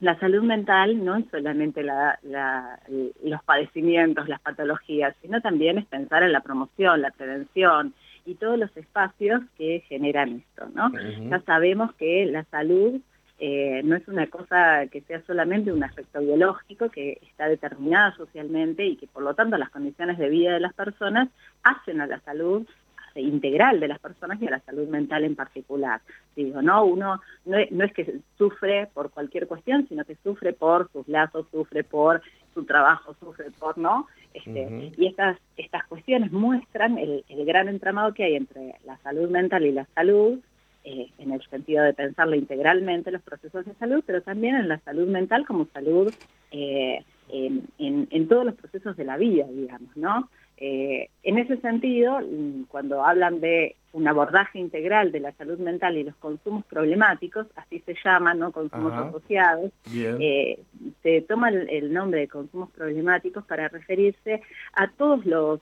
la 0.00 0.19
salud 0.19 0.42
mental 0.42 1.04
no 1.04 1.16
es 1.16 1.26
solamente 1.30 1.83
los 1.83 3.42
padecimientos, 3.45 4.28
las 4.28 4.40
patologías, 4.40 5.14
sino 5.21 5.40
también 5.40 5.78
es 5.78 5.87
pensar 5.87 6.23
en 6.23 6.33
la 6.33 6.40
promoción, 6.40 7.02
la 7.02 7.11
prevención 7.11 7.95
y 8.25 8.35
todos 8.35 8.59
los 8.59 8.75
espacios 8.76 9.42
que 9.59 9.85
generan 9.88 10.42
esto, 10.49 10.69
¿no? 10.75 10.90
Ya 11.28 11.40
sabemos 11.40 11.95
que 11.95 12.26
la 12.26 12.45
salud 12.45 13.00
eh, 13.38 13.83
no 13.85 13.97
es 13.97 14.07
una 14.09 14.26
cosa 14.26 14.87
que 14.90 15.00
sea 15.02 15.23
solamente 15.23 15.73
un 15.73 15.83
aspecto 15.83 16.21
biológico 16.21 16.90
que 16.90 17.19
está 17.23 17.49
determinada 17.49 18.14
socialmente 18.16 18.85
y 18.85 18.97
que 18.97 19.07
por 19.07 19.23
lo 19.23 19.35
tanto 19.35 19.57
las 19.57 19.71
condiciones 19.71 20.19
de 20.19 20.28
vida 20.28 20.52
de 20.52 20.61
las 20.61 20.75
personas 20.75 21.28
hacen 21.62 22.00
a 22.00 22.07
la 22.07 22.21
salud 22.21 22.66
integral 23.14 23.81
de 23.81 23.88
las 23.88 23.99
personas 23.99 24.40
y 24.40 24.47
a 24.47 24.50
la 24.50 24.61
salud 24.61 24.88
mental 24.88 25.25
en 25.25 25.37
particular. 25.37 26.00
Digo, 26.37 26.62
no, 26.62 26.85
uno 26.85 27.21
no 27.45 27.85
es, 27.85 27.93
que 27.93 28.21
sufre 28.38 28.88
por 28.93 29.11
cualquier 29.11 29.47
cuestión, 29.47 29.87
sino 29.88 30.05
que 30.05 30.17
sufre 30.23 30.52
por 30.52 30.90
sus 30.93 31.09
lazos, 31.09 31.47
sufre 31.50 31.85
por 31.85 32.23
su 32.55 32.64
trabajo, 32.64 33.14
sufre 33.21 33.50
por, 33.59 33.79
¿no? 33.79 34.07
Este, 34.33 34.93
y 34.97 35.07
estas, 35.07 35.38
estas 35.57 35.85
cuestiones 35.87 36.31
muestran 36.31 36.99
el, 36.99 37.25
gran 37.45 37.69
entramado 37.69 38.14
que 38.14 38.25
hay 38.25 38.37
entre 38.37 38.75
la 38.85 38.97
salud 38.99 39.29
mental 39.29 39.67
y 39.67 39.73
la 39.73 39.87
salud, 39.95 40.38
eh, 40.85 41.11
en 41.19 41.33
el 41.33 41.43
sentido 41.49 41.85
de 41.85 41.93
pensarlo 41.93 42.37
integralmente 42.37 43.11
los 43.11 43.23
procesos 43.23 43.67
de 43.67 43.75
salud, 43.75 44.02
pero 44.07 44.23
también 44.23 44.57
en 44.57 44.69
la 44.69 44.79
salud 44.79 45.09
mental 45.09 45.47
como 45.47 45.67
salud 45.75 46.14
eh, 46.52 47.05
en, 47.29 47.69
en, 47.79 48.29
todos 48.29 48.45
los 48.45 48.55
procesos 48.55 48.97
de 48.97 49.05
la 49.05 49.17
vida, 49.17 49.47
digamos, 49.47 49.97
¿no? 49.97 50.29
Eh, 50.62 51.09
en 51.23 51.38
ese 51.38 51.57
sentido, 51.57 52.21
cuando 52.69 53.02
hablan 53.02 53.40
de 53.40 53.76
un 53.93 54.07
abordaje 54.07 54.59
integral 54.59 55.11
de 55.11 55.21
la 55.21 55.33
salud 55.33 55.59
mental 55.59 55.97
y 55.97 56.05
los 56.05 56.14
consumos 56.17 56.67
problemáticos, 56.67 57.47
así 57.57 57.81
se 57.81 57.97
llaman, 58.05 58.38
¿no? 58.38 58.52
consumos 58.52 58.93
asociados, 58.93 59.73
eh, 59.93 60.61
se 61.02 61.23
toma 61.23 61.49
el, 61.49 61.93
nombre 61.93 62.21
de 62.21 62.29
consumos 62.29 62.71
problemáticos 62.71 63.45
para 63.47 63.69
referirse 63.69 64.43
a 64.75 64.88
todos 64.88 65.25
los, 65.25 65.61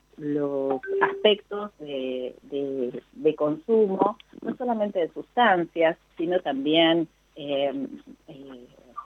aspectos 1.00 1.70
de, 1.78 2.34
consumo, 3.36 4.18
no 4.42 4.56
solamente 4.56 4.98
de 4.98 5.08
sustancias, 5.10 5.96
sino 6.16 6.40
también 6.40 7.06
eh, 7.36 7.86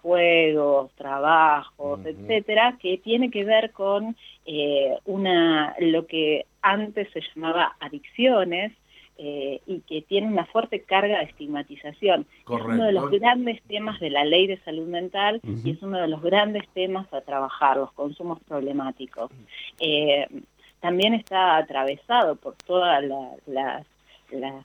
juegos, 0.02 0.90
trabajos, 0.96 2.00
etcétera, 2.04 2.76
que 2.80 2.98
tiene 2.98 3.30
que 3.30 3.44
ver 3.44 3.70
con 3.70 4.16
eh, 4.44 4.98
una 5.04 5.74
lo 5.78 6.06
que 6.06 6.44
antes 6.60 7.08
se 7.12 7.22
llamaba 7.34 7.76
adicciones 7.80 8.72
eh, 9.18 9.60
y 9.66 9.80
que 9.80 10.02
tiene 10.02 10.26
una 10.26 10.46
fuerte 10.46 10.82
carga 10.82 11.18
de 11.18 11.24
estigmatización. 11.26 12.26
Es 12.40 12.64
uno 12.64 12.84
de 12.84 12.92
los 12.92 13.10
grandes 13.10 13.62
temas 13.62 14.00
de 14.00 14.10
la 14.10 14.24
ley 14.24 14.46
de 14.48 14.58
salud 14.60 14.88
mental 14.88 15.40
y 15.44 15.70
es 15.70 15.82
uno 15.82 16.00
de 16.00 16.08
los 16.08 16.22
grandes 16.22 16.66
temas 16.70 17.06
a 17.12 17.20
trabajar, 17.20 17.76
los 17.76 17.92
consumos 17.92 18.40
problemáticos. 18.48 19.30
Eh, 19.78 20.26
también 20.80 21.14
está 21.14 21.56
atravesado 21.56 22.34
por 22.34 22.56
todas 22.66 23.04
las, 23.46 23.86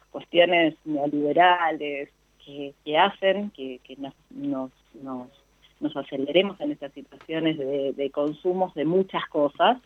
cuestiones 0.10 0.75
neoliberales 0.86 2.10
que, 2.44 2.98
hacen 2.98 3.51
que, 3.51 3.79
nos, 3.98 4.13
nos, 4.32 4.72
nos, 5.01 5.96
aceleremos 5.96 6.60
en 6.62 6.72
estas 6.72 6.92
situaciones 6.94 7.58
de, 7.58 7.94
de 7.94 8.10
consumos 8.12 8.74
de 8.74 8.86
muchas 8.86 9.25
cosas, 9.27 9.77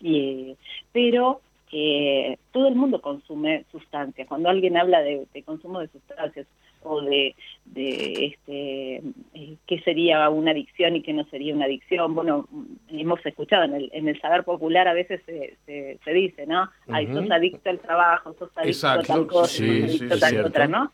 y, 0.00 0.56
pero 0.92 1.40
eh, 1.72 2.36
todo 2.52 2.68
el 2.68 2.74
mundo 2.74 3.00
consume 3.00 3.64
sustancias. 3.72 4.28
Cuando 4.28 4.50
alguien 4.50 4.76
habla 4.76 5.00
de, 5.00 5.26
consumo 5.44 5.80
de 5.80 5.88
sustancias 5.88 6.46
o 6.84 7.00
de, 7.02 7.34
de 7.64 8.26
este, 8.26 8.96
eh, 9.34 9.56
qué 9.66 9.80
sería 9.80 10.28
una 10.30 10.50
adicción 10.50 10.96
y 10.96 11.02
qué 11.02 11.12
no 11.12 11.24
sería 11.24 11.54
una 11.54 11.66
adicción, 11.66 12.14
bueno, 12.14 12.48
hemos 12.88 13.24
escuchado 13.24 13.64
en 13.64 13.74
el, 13.74 13.90
en 13.92 14.08
el 14.08 14.20
saber 14.20 14.44
popular 14.44 14.88
a 14.88 14.94
veces 14.94 15.20
se, 15.26 15.56
se, 15.66 16.12
dice, 16.12 16.46
¿no? 16.46 16.70
Ay, 16.88 17.06
sos 17.06 17.30
adicto 17.30 17.70
al 17.70 17.78
trabajo, 17.78 18.34
sos 18.38 18.50
adicto 18.56 18.88
a 18.88 19.02
tal 19.02 19.26
cosa, 19.26 19.48
sos 19.48 19.62
adicto 19.62 20.14
a 20.14 20.18
tal 20.18 20.44
otra, 20.44 20.68
¿no? 20.68 20.92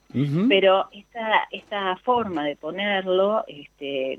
Pero 0.49 0.89
esta, 0.93 1.49
esta 1.51 1.97
forma 1.97 2.45
de 2.45 2.57
ponerlo, 2.57 3.45
este, 3.47 4.19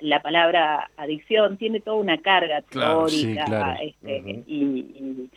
la 0.00 0.22
palabra 0.22 0.90
adicción 0.96 1.56
tiene 1.56 1.80
toda 1.80 1.96
una 1.96 2.18
carga 2.18 2.62
teórica 2.62 3.74
este, 3.82 4.42
y 4.46 4.60
y, 4.60 5.30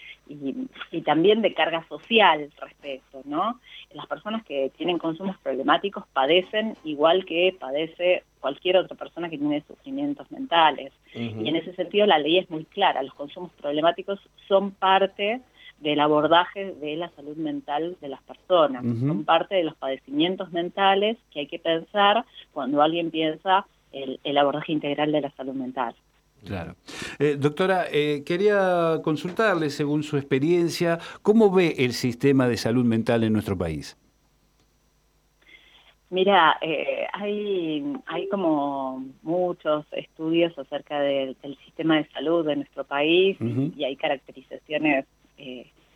también 1.05 1.41
de 1.41 1.53
carga 1.53 1.85
social 1.87 2.49
respecto, 2.59 3.21
¿no? 3.25 3.59
Las 3.93 4.07
personas 4.07 4.43
que 4.43 4.71
tienen 4.77 4.97
consumos 4.97 5.37
problemáticos 5.43 6.05
padecen 6.13 6.75
igual 6.83 7.25
que 7.25 7.55
padece 7.59 8.23
cualquier 8.39 8.77
otra 8.77 8.97
persona 8.97 9.29
que 9.29 9.37
tiene 9.37 9.63
sufrimientos 9.67 10.31
mentales. 10.31 10.91
Y 11.13 11.47
en 11.47 11.55
ese 11.55 11.73
sentido 11.75 12.05
la 12.05 12.19
ley 12.19 12.39
es 12.39 12.49
muy 12.49 12.65
clara, 12.65 13.03
los 13.03 13.13
consumos 13.13 13.51
problemáticos 13.61 14.19
son 14.47 14.71
parte 14.71 15.41
del 15.79 15.99
abordaje 15.99 16.73
de 16.73 16.95
la 16.95 17.09
salud 17.09 17.35
mental 17.35 17.97
de 17.99 18.07
las 18.07 18.21
personas, 18.23 18.83
son 18.83 19.25
parte 19.25 19.55
de 19.55 19.63
los 19.63 19.75
padecimientos 19.75 20.51
mentales 20.51 21.17
que 21.31 21.41
hay 21.41 21.47
que 21.47 21.59
pensar 21.59 22.25
cuando 22.53 22.81
alguien 22.81 23.11
piensa 23.11 23.65
el 23.91 24.37
abordaje 24.37 24.71
integral 24.71 25.11
de 25.11 25.21
la 25.21 25.31
salud 25.31 25.53
mental. 25.53 25.93
Claro. 26.45 26.75
Eh, 27.19 27.37
doctora, 27.39 27.85
eh, 27.91 28.23
quería 28.25 28.99
consultarle, 29.03 29.69
según 29.69 30.03
su 30.03 30.17
experiencia, 30.17 30.99
¿cómo 31.21 31.51
ve 31.51 31.75
el 31.77 31.93
sistema 31.93 32.47
de 32.47 32.57
salud 32.57 32.85
mental 32.85 33.23
en 33.23 33.33
nuestro 33.33 33.57
país? 33.57 33.97
Mira, 36.09 36.57
eh, 36.61 37.07
hay, 37.11 37.83
hay 38.05 38.27
como 38.27 39.03
muchos 39.23 39.85
estudios 39.93 40.57
acerca 40.59 40.99
del 40.99 41.35
sistema 41.65 41.97
de 41.97 42.07
salud 42.09 42.45
de 42.45 42.57
nuestro 42.57 42.83
país 42.83 43.35
y 43.75 43.83
hay 43.83 43.95
caracterizaciones 43.95 45.05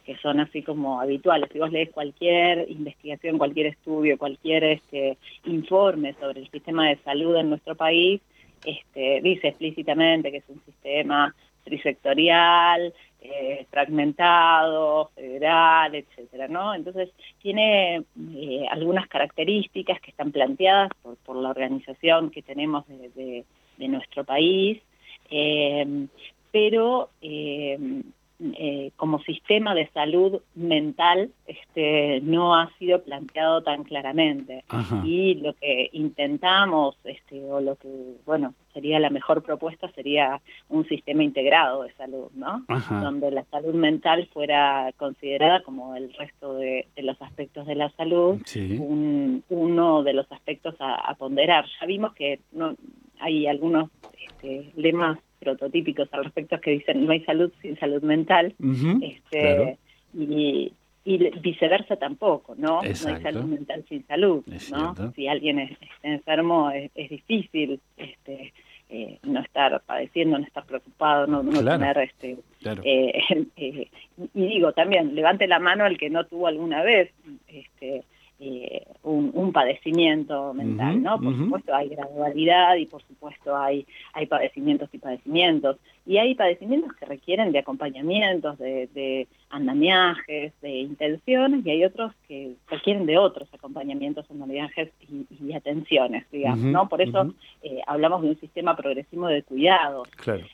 que 0.07 0.15
son 0.21 0.39
así 0.39 0.63
como 0.63 1.01
habituales. 1.01 1.49
Si 1.51 1.59
vos 1.59 1.71
lees 1.71 1.91
cualquier 1.91 2.65
investigación, 2.71 3.37
cualquier 3.37 3.67
estudio, 3.67 4.17
cualquier 4.17 4.63
este, 4.63 5.17
informe 5.45 6.15
sobre 6.19 6.39
el 6.39 6.49
sistema 6.49 6.87
de 6.87 6.97
salud 7.03 7.35
en 7.35 7.49
nuestro 7.49 7.75
país, 7.75 8.21
este, 8.65 9.21
dice 9.21 9.49
explícitamente 9.49 10.31
que 10.31 10.37
es 10.37 10.49
un 10.49 10.61
sistema 10.65 11.33
trisectorial, 11.63 12.93
eh, 13.19 13.65
fragmentado, 13.69 15.11
federal, 15.15 15.95
etcétera, 15.95 16.47
¿no? 16.47 16.73
Entonces 16.73 17.09
tiene 17.41 18.03
eh, 18.33 18.65
algunas 18.69 19.07
características 19.07 19.99
que 19.99 20.11
están 20.11 20.31
planteadas 20.31 20.91
por, 21.25 21.35
la 21.35 21.49
organización 21.49 22.31
que 22.31 22.41
tenemos 22.41 22.85
de, 22.87 23.43
nuestro 23.77 24.23
país, 24.23 24.81
eh, 25.29 26.07
pero 26.51 27.09
eh, 28.39 28.91
como 28.97 29.19
sistema 29.23 29.73
de 29.73 29.89
salud 29.95 30.41
mental 30.53 31.31
este, 31.47 32.21
no 32.21 32.55
ha 32.55 32.69
sido 32.77 33.01
planteado 33.01 33.63
tan 33.63 33.83
claramente. 33.83 34.63
Y 35.03 35.35
lo 35.35 35.53
que 35.55 35.89
intentamos, 35.91 36.95
este, 37.03 37.43
o 37.43 37.61
lo 37.61 37.77
que, 37.77 37.89
bueno, 38.27 38.53
sería 38.73 38.99
la 38.99 39.09
mejor 39.09 39.41
propuesta 39.41 39.89
sería 39.93 40.39
un 40.69 40.87
sistema 40.87 41.23
integrado 41.23 41.81
de 41.81 41.93
salud, 41.93 42.29
¿no? 42.35 42.63
Donde 43.01 43.31
la 43.31 43.43
salud 43.45 43.73
mental 43.73 44.29
fuera 44.31 44.91
considerada 44.97 45.63
como 45.63 45.95
el 45.95 46.13
resto 46.13 46.53
de, 46.53 46.85
los 46.97 47.19
aspectos 47.19 47.65
de 47.65 47.73
la 47.73 47.89
salud, 47.91 48.39
un, 48.55 49.43
uno 49.49 50.03
de 50.03 50.13
los 50.13 50.31
aspectos 50.31 50.75
a, 50.79 51.15
ponderar. 51.15 51.65
Ya 51.81 51.87
vimos 51.87 52.13
que 52.13 52.39
no 52.51 52.75
hay 53.19 53.47
algunos 53.47 53.89
este, 54.27 54.71
lemas 54.75 55.17
prototípicos 55.39 56.09
al 56.11 56.25
respecto 56.25 56.59
que 56.59 56.71
dicen 56.71 57.05
no 57.05 57.11
hay 57.11 57.23
salud 57.23 57.51
sin 57.61 57.77
salud 57.79 58.01
mental, 58.01 58.55
este, 59.01 59.77
y, 60.13 60.73
viceversa 61.41 61.95
tampoco, 61.95 62.53
¿no? 62.57 62.81
No 62.81 62.81
hay 62.81 62.95
salud 62.95 63.43
mental 63.43 63.85
sin 63.87 64.05
salud, 64.07 64.43
¿no? 64.71 65.13
Si 65.15 65.27
alguien 65.27 65.59
está 65.59 65.87
enfermo 66.03 66.69
es, 66.71 66.91
difícil 67.09 67.79
este, 67.95 68.53
eh, 68.89 69.19
no 69.23 69.39
estar 69.39 69.81
padeciendo, 69.85 70.37
no 70.37 70.45
estar 70.45 70.65
preocupado, 70.65 71.27
no, 71.27 71.43
tener 71.43 71.97
este... 71.99 72.37
Eh, 72.83 73.23
eh, 73.55 73.89
y 74.33 74.47
digo 74.47 74.73
también, 74.73 75.15
levante 75.15 75.47
la 75.47 75.59
mano 75.59 75.85
el 75.85 75.97
que 75.97 76.09
no 76.09 76.25
tuvo 76.25 76.47
alguna 76.47 76.83
vez 76.83 77.11
este, 77.47 78.03
eh, 78.39 78.85
un, 79.07 79.51
padecimiento 79.51 80.53
mental, 80.53 81.01
¿no? 81.01 81.19
Por 81.19 81.35
supuesto 81.37 81.73
hay 81.73 81.89
gradualidad 81.89 82.75
y 82.75 82.85
por 82.85 83.01
supuesto 83.03 83.55
hay, 83.55 83.85
hay 84.13 84.25
padecimientos 84.25 84.89
y 84.93 84.97
padecimientos. 84.97 85.77
Y 86.05 86.17
hay 86.17 86.35
padecimientos 86.35 86.93
que 86.93 87.05
requieren 87.05 87.51
de 87.51 87.59
acompañamientos, 87.59 88.57
de, 88.59 89.27
andamiajes, 89.49 90.53
de 90.61 90.69
intenciones, 90.69 91.65
y 91.65 91.69
hay 91.69 91.83
otros 91.83 92.13
que 92.27 92.53
requieren 92.69 93.05
de 93.05 93.17
otros 93.17 93.47
acompañamientos, 93.53 94.29
andamiajes 94.29 94.91
y, 95.01 95.53
atenciones, 95.53 96.25
digamos, 96.31 96.65
¿no? 96.65 96.87
Por 96.87 97.01
eso 97.01 97.33
eh, 97.63 97.81
hablamos 97.87 98.21
de 98.21 98.29
un 98.29 98.39
sistema 98.39 98.75
progresivo 98.75 99.27
de 99.27 99.43
cuidados, 99.43 100.07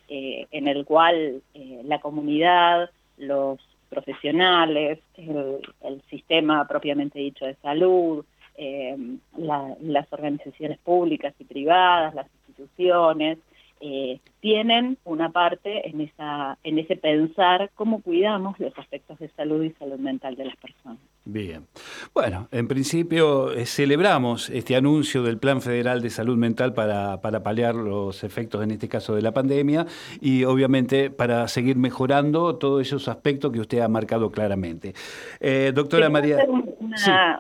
eh, 0.08 0.48
en 0.52 0.68
el 0.68 0.86
cual 0.86 1.42
la 1.84 2.00
comunidad, 2.00 2.90
los 3.18 3.60
profesionales, 3.94 5.00
el, 5.18 6.02
sistema 6.10 6.68
propiamente 6.68 7.20
dicho 7.20 7.46
de 7.46 7.56
salud, 7.56 8.26
eh, 8.56 8.96
las 9.38 10.12
organizaciones 10.14 10.78
públicas 10.80 11.34
y 11.40 11.44
privadas, 11.44 12.14
las 12.14 12.28
instituciones, 12.48 13.40
eh, 13.82 14.20
tienen 14.44 14.98
una 15.06 15.30
parte 15.30 15.88
en, 15.90 16.02
esa, 16.02 16.58
en 16.66 16.78
ese 16.78 16.98
pensar 16.98 17.72
cómo 17.76 18.02
cuidamos 18.02 18.60
los 18.60 18.78
aspectos 18.78 19.18
de 19.20 19.30
salud 19.30 19.64
y 19.64 19.70
salud 19.80 19.98
mental 19.98 20.36
de 20.36 20.44
las 20.44 20.58
personas. 20.58 21.00
Bien. 21.24 21.66
Bueno, 22.14 22.50
en 22.52 22.68
principio 22.68 23.54
eh, 23.54 23.66
celebramos 23.66 24.50
este 24.50 24.76
anuncio 24.76 25.24
del 25.24 25.38
Plan 25.38 25.62
Federal 25.62 26.02
de 26.02 26.10
Salud 26.10 26.36
Mental 26.36 26.74
para, 26.74 27.22
para, 27.22 27.42
paliar 27.42 27.74
los 27.74 28.26
efectos, 28.26 28.62
en 28.62 28.72
este 28.72 28.90
caso, 28.90 29.16
de 29.16 29.22
la 29.22 29.32
pandemia 29.32 29.86
y 30.20 30.44
obviamente 30.44 31.10
para 31.10 31.48
seguir 31.48 31.78
mejorando 31.78 32.58
todos 32.58 32.82
esos 32.82 33.08
aspectos 33.08 33.54
que 33.54 33.62
usted 33.62 33.80
ha 33.80 33.88
marcado 33.88 34.30
claramente. 34.30 34.94
Eh, 35.40 35.72
doctora 35.74 36.10
María... 36.10 36.40
Una, 36.46 37.40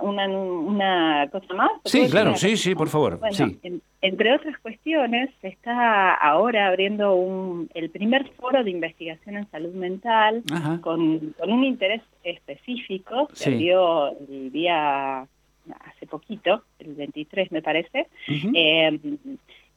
una, 0.00 0.28
una, 0.28 1.28
cosa 1.30 1.54
más? 1.54 1.70
Sí, 1.84 2.08
claro, 2.10 2.36
sí, 2.36 2.56
sí, 2.56 2.74
por 2.74 2.88
favor. 2.88 3.20
sí. 3.30 3.60
entre 4.02 4.34
otras 4.34 4.58
cuestiones, 4.58 5.30
está 5.42 6.14
ahora 6.14 6.39
ahora 6.40 6.68
abriendo 6.68 7.14
un, 7.14 7.68
el 7.74 7.90
primer 7.90 8.28
foro 8.32 8.64
de 8.64 8.70
investigación 8.70 9.36
en 9.36 9.50
salud 9.50 9.74
mental 9.74 10.42
con, 10.80 11.34
un 11.46 11.64
interés 11.64 12.02
específico. 12.24 13.28
Se 13.32 13.50
abrió 13.50 14.16
el 14.28 14.50
día 14.50 15.20
hace 15.20 16.06
poquito, 16.08 16.64
el 16.78 16.94
23 16.94 17.52
me 17.52 17.62
parece. 17.62 18.08
Eh, 18.54 18.98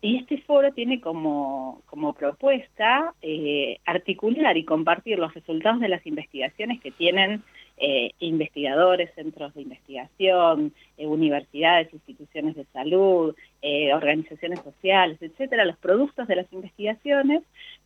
y 0.04 0.18
este 0.18 0.38
foro 0.40 0.74
tiene 0.74 1.00
como, 1.00 1.82
como 1.86 2.12
propuesta 2.12 3.14
eh, 3.22 3.80
articular 3.86 4.58
y 4.58 4.66
compartir 4.66 5.18
los 5.18 5.34
resultados 5.34 5.80
de 5.80 5.88
las 5.88 6.06
investigaciones 6.06 6.82
que 6.82 6.92
tienen 6.92 7.42
eh, 7.78 8.12
investigadores, 8.20 9.12
centros 9.16 9.54
de 9.54 9.62
investigación, 9.62 10.74
eh, 10.98 11.08
universidades, 11.08 11.94
instituciones 11.94 12.56
de 12.56 12.66
salud, 12.74 13.34
eh, 13.66 13.94
organizaciones 13.94 14.60
sociales, 14.60 15.18
etcétera, 15.22 15.64
los 15.64 15.78
productos 15.78 16.28
de 16.28 16.36
las 16.36 16.52
investigaciones 16.52 17.44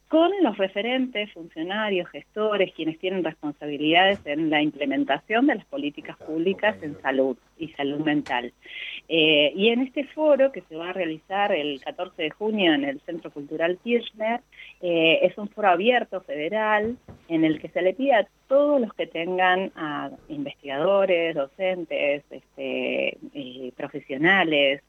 con 0.08 0.32
los 0.42 0.58
referentes, 0.58 1.32
funcionarios, 1.34 2.10
gestores, 2.10 2.72
quienes 2.74 2.98
tienen 2.98 3.26
responsabilidades 3.26 4.20
en 4.26 4.50
la 4.50 4.62
implementación 4.62 5.48
de 5.48 5.56
las 5.56 5.66
políticas 5.66 6.16
públicas 6.18 6.82
en 6.82 7.00
salud 7.02 7.38
y 7.58 7.70
salud 7.70 8.00
mental. 8.00 8.54
Eh, 9.10 9.52
y 9.56 9.70
en 9.70 9.82
este 9.82 10.06
foro 10.06 10.52
que 10.54 10.62
se 10.62 10.78
va 10.78 10.90
a 10.90 10.94
realizar 10.94 11.52
el 11.52 11.82
14 11.82 12.24
de 12.24 12.30
junio 12.30 12.74
en 12.74 12.86
el 12.86 13.02
Centro 13.02 13.32
Cultural 13.32 13.80
Kirchner, 13.84 14.42
eh, 14.82 15.20
es 15.24 15.38
un 15.38 15.50
foro 15.50 15.70
abierto 15.70 16.22
federal 16.22 16.98
en 17.28 17.44
el 17.44 17.60
que 17.60 17.68
se 17.70 17.82
le 17.82 17.94
pide 17.94 18.14
a 18.14 18.28
todos 18.48 18.80
los 18.80 18.94
que 18.94 19.08
tengan 19.08 19.74
a 19.76 20.10
investigadores, 20.30 21.36
docentes, 21.36 22.24
este, 22.30 23.18
eh, 23.34 23.72
profesionales, 23.76 24.82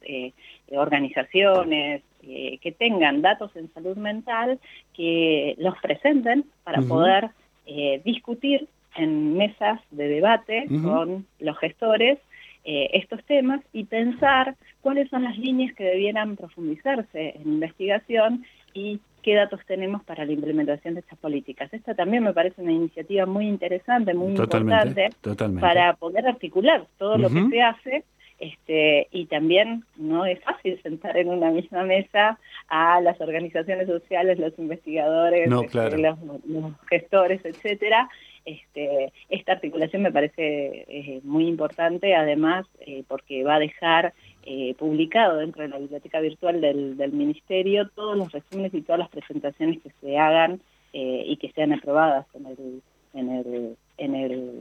organizaciones, 0.71 2.03
que 2.21 2.75
tengan 2.79 3.23
datos 3.23 3.55
en 3.57 3.73
salud 3.73 3.97
mental, 3.97 4.59
que 4.95 5.55
los 5.59 5.79
presenten 5.79 6.45
para 6.65 6.83
poder 6.83 7.31
discutir 8.05 8.69
en 8.97 9.37
mesas 9.37 9.81
de 9.91 10.09
debate 10.09 10.67
con 10.83 11.27
los 11.39 11.59
gestores 11.59 12.19
eh, 12.65 12.91
estos 12.93 13.25
temas 13.25 13.63
y 13.73 13.85
pensar 13.85 14.55
cuáles 14.83 15.09
son 15.09 15.25
las 15.25 15.39
líneas 15.39 15.75
que 15.75 15.85
debieran 15.85 16.37
profundizarse 16.37 17.37
en 17.37 17.55
investigación 17.55 18.45
y 18.75 19.01
qué 19.23 19.37
datos 19.37 19.61
tenemos 19.67 20.05
para 20.05 20.27
la 20.27 20.33
implementación 20.33 20.93
de 20.95 21.01
estas 21.01 21.19
políticas. 21.19 21.73
Esta 21.73 21.95
también 21.95 22.25
me 22.25 22.35
parece 22.35 22.61
una 22.61 22.73
iniciativa 22.73 23.25
muy 23.25 23.47
interesante, 23.47 24.13
muy 24.13 24.33
importante 24.33 25.09
para 25.61 25.95
poder 25.95 26.27
articular 26.27 26.87
todo 26.99 27.17
lo 27.17 27.31
que 27.31 27.49
se 27.49 27.63
hace 27.63 28.05
este, 28.39 29.09
y 29.11 29.27
también 29.27 29.85
no 29.97 30.25
es 30.25 30.41
fácil 30.43 30.81
sentar 30.83 31.17
en 31.17 31.29
una 31.29 31.51
misma 31.51 31.83
mesa 31.85 32.39
a 32.69 33.01
las 33.01 33.21
organizaciones 33.21 33.87
sociales, 33.87 34.39
los 34.39 34.59
investigadores, 34.59 35.51
este, 35.51 35.99
los, 35.99 36.19
los, 36.47 36.73
gestores, 36.89 37.45
etcétera, 37.45 38.09
este, 38.49 39.13
esta 39.29 39.53
articulación 39.53 40.01
me 40.03 40.13
parece 40.13 40.87
eh, 40.89 41.21
muy 41.23 41.47
importante, 41.47 42.15
además 42.15 42.67
eh, 42.81 43.05
porque 43.07 43.45
va 43.45 43.57
a 43.57 43.61
dejar 43.61 44.15
eh, 44.45 44.75
publicado 44.79 45.37
dentro 45.37 45.63
de 45.63 45.69
la 45.69 45.79
biblioteca 45.79 46.21
virtual 46.21 46.63
del, 46.63 47.13
Ministerio 47.13 47.89
todos 47.89 48.17
los 48.17 48.33
resúmenes 48.33 48.73
y 48.73 48.81
todas 48.81 49.01
las 49.01 49.11
presentaciones 49.11 49.83
que 49.83 49.91
se 50.01 50.17
hagan 50.17 50.61
y 50.93 51.37
que 51.37 51.53
sean 51.53 51.73
aprobadas 51.75 52.27
en 52.35 52.47
el, 52.47 52.83
en 53.13 53.31
el 53.31 53.77
en, 53.99 54.15
el, 54.15 54.53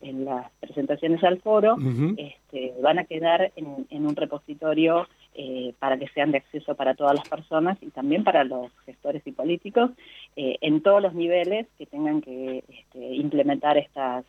en 0.00 0.24
las 0.24 0.50
presentaciones 0.58 1.22
al 1.22 1.40
foro 1.40 1.76
este, 2.16 2.74
van 2.82 2.98
a 2.98 3.04
quedar 3.04 3.52
en, 3.56 3.86
en 3.90 4.06
un 4.06 4.16
repositorio 4.16 5.06
eh, 5.34 5.74
para 5.78 5.98
que 5.98 6.08
sean 6.08 6.32
de 6.32 6.38
acceso 6.38 6.74
para 6.74 6.94
todas 6.94 7.14
las 7.14 7.28
personas 7.28 7.78
y 7.82 7.90
también 7.90 8.24
para 8.24 8.42
los 8.42 8.72
gestores 8.86 9.22
y 9.26 9.32
políticos 9.32 9.90
eh, 10.34 10.56
en 10.62 10.82
todos 10.82 11.02
los 11.02 11.14
niveles 11.14 11.66
que 11.78 11.86
tengan 11.86 12.22
que 12.22 12.64
este, 12.68 13.14
implementar 13.14 13.76
estas 13.76 14.24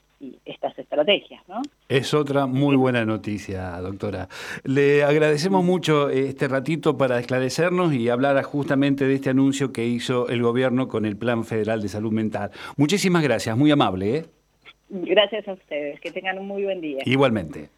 estas 0.45 0.77
estrategias. 0.79 1.47
¿no? 1.47 1.61
Es 1.87 2.15
otra 2.15 2.47
muy 2.47 2.75
buena 2.75 3.05
noticia, 3.05 3.79
doctora. 3.81 4.27
Le 4.63 5.03
agradecemos 5.03 5.63
mucho 5.63 6.09
este 6.09 6.47
ratito 6.47 6.97
para 6.97 7.19
esclarecernos 7.19 7.93
y 7.93 8.09
hablar 8.09 8.41
justamente 8.41 9.05
de 9.05 9.13
este 9.13 9.29
anuncio 9.29 9.71
que 9.71 9.85
hizo 9.85 10.27
el 10.29 10.41
gobierno 10.41 10.87
con 10.87 11.05
el 11.05 11.17
Plan 11.17 11.43
Federal 11.43 11.83
de 11.83 11.89
Salud 11.89 12.11
Mental. 12.11 12.49
Muchísimas 12.77 13.21
gracias, 13.21 13.55
muy 13.55 13.69
amable. 13.69 14.17
¿eh? 14.17 14.25
Gracias 14.89 15.47
a 15.47 15.53
ustedes, 15.53 15.99
que 15.99 16.11
tengan 16.11 16.39
un 16.39 16.47
muy 16.47 16.63
buen 16.63 16.79
día. 16.81 17.03
Igualmente. 17.05 17.69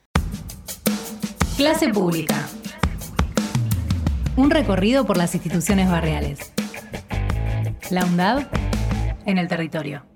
Clase 1.58 1.90
pública. 1.90 2.36
Un 4.38 4.52
recorrido 4.52 5.06
por 5.06 5.18
las 5.18 5.34
instituciones 5.34 5.90
barriales. 5.90 6.54
La 7.90 8.06
UNDAD 8.06 8.48
en 9.26 9.38
el 9.38 9.48
territorio. 9.48 10.09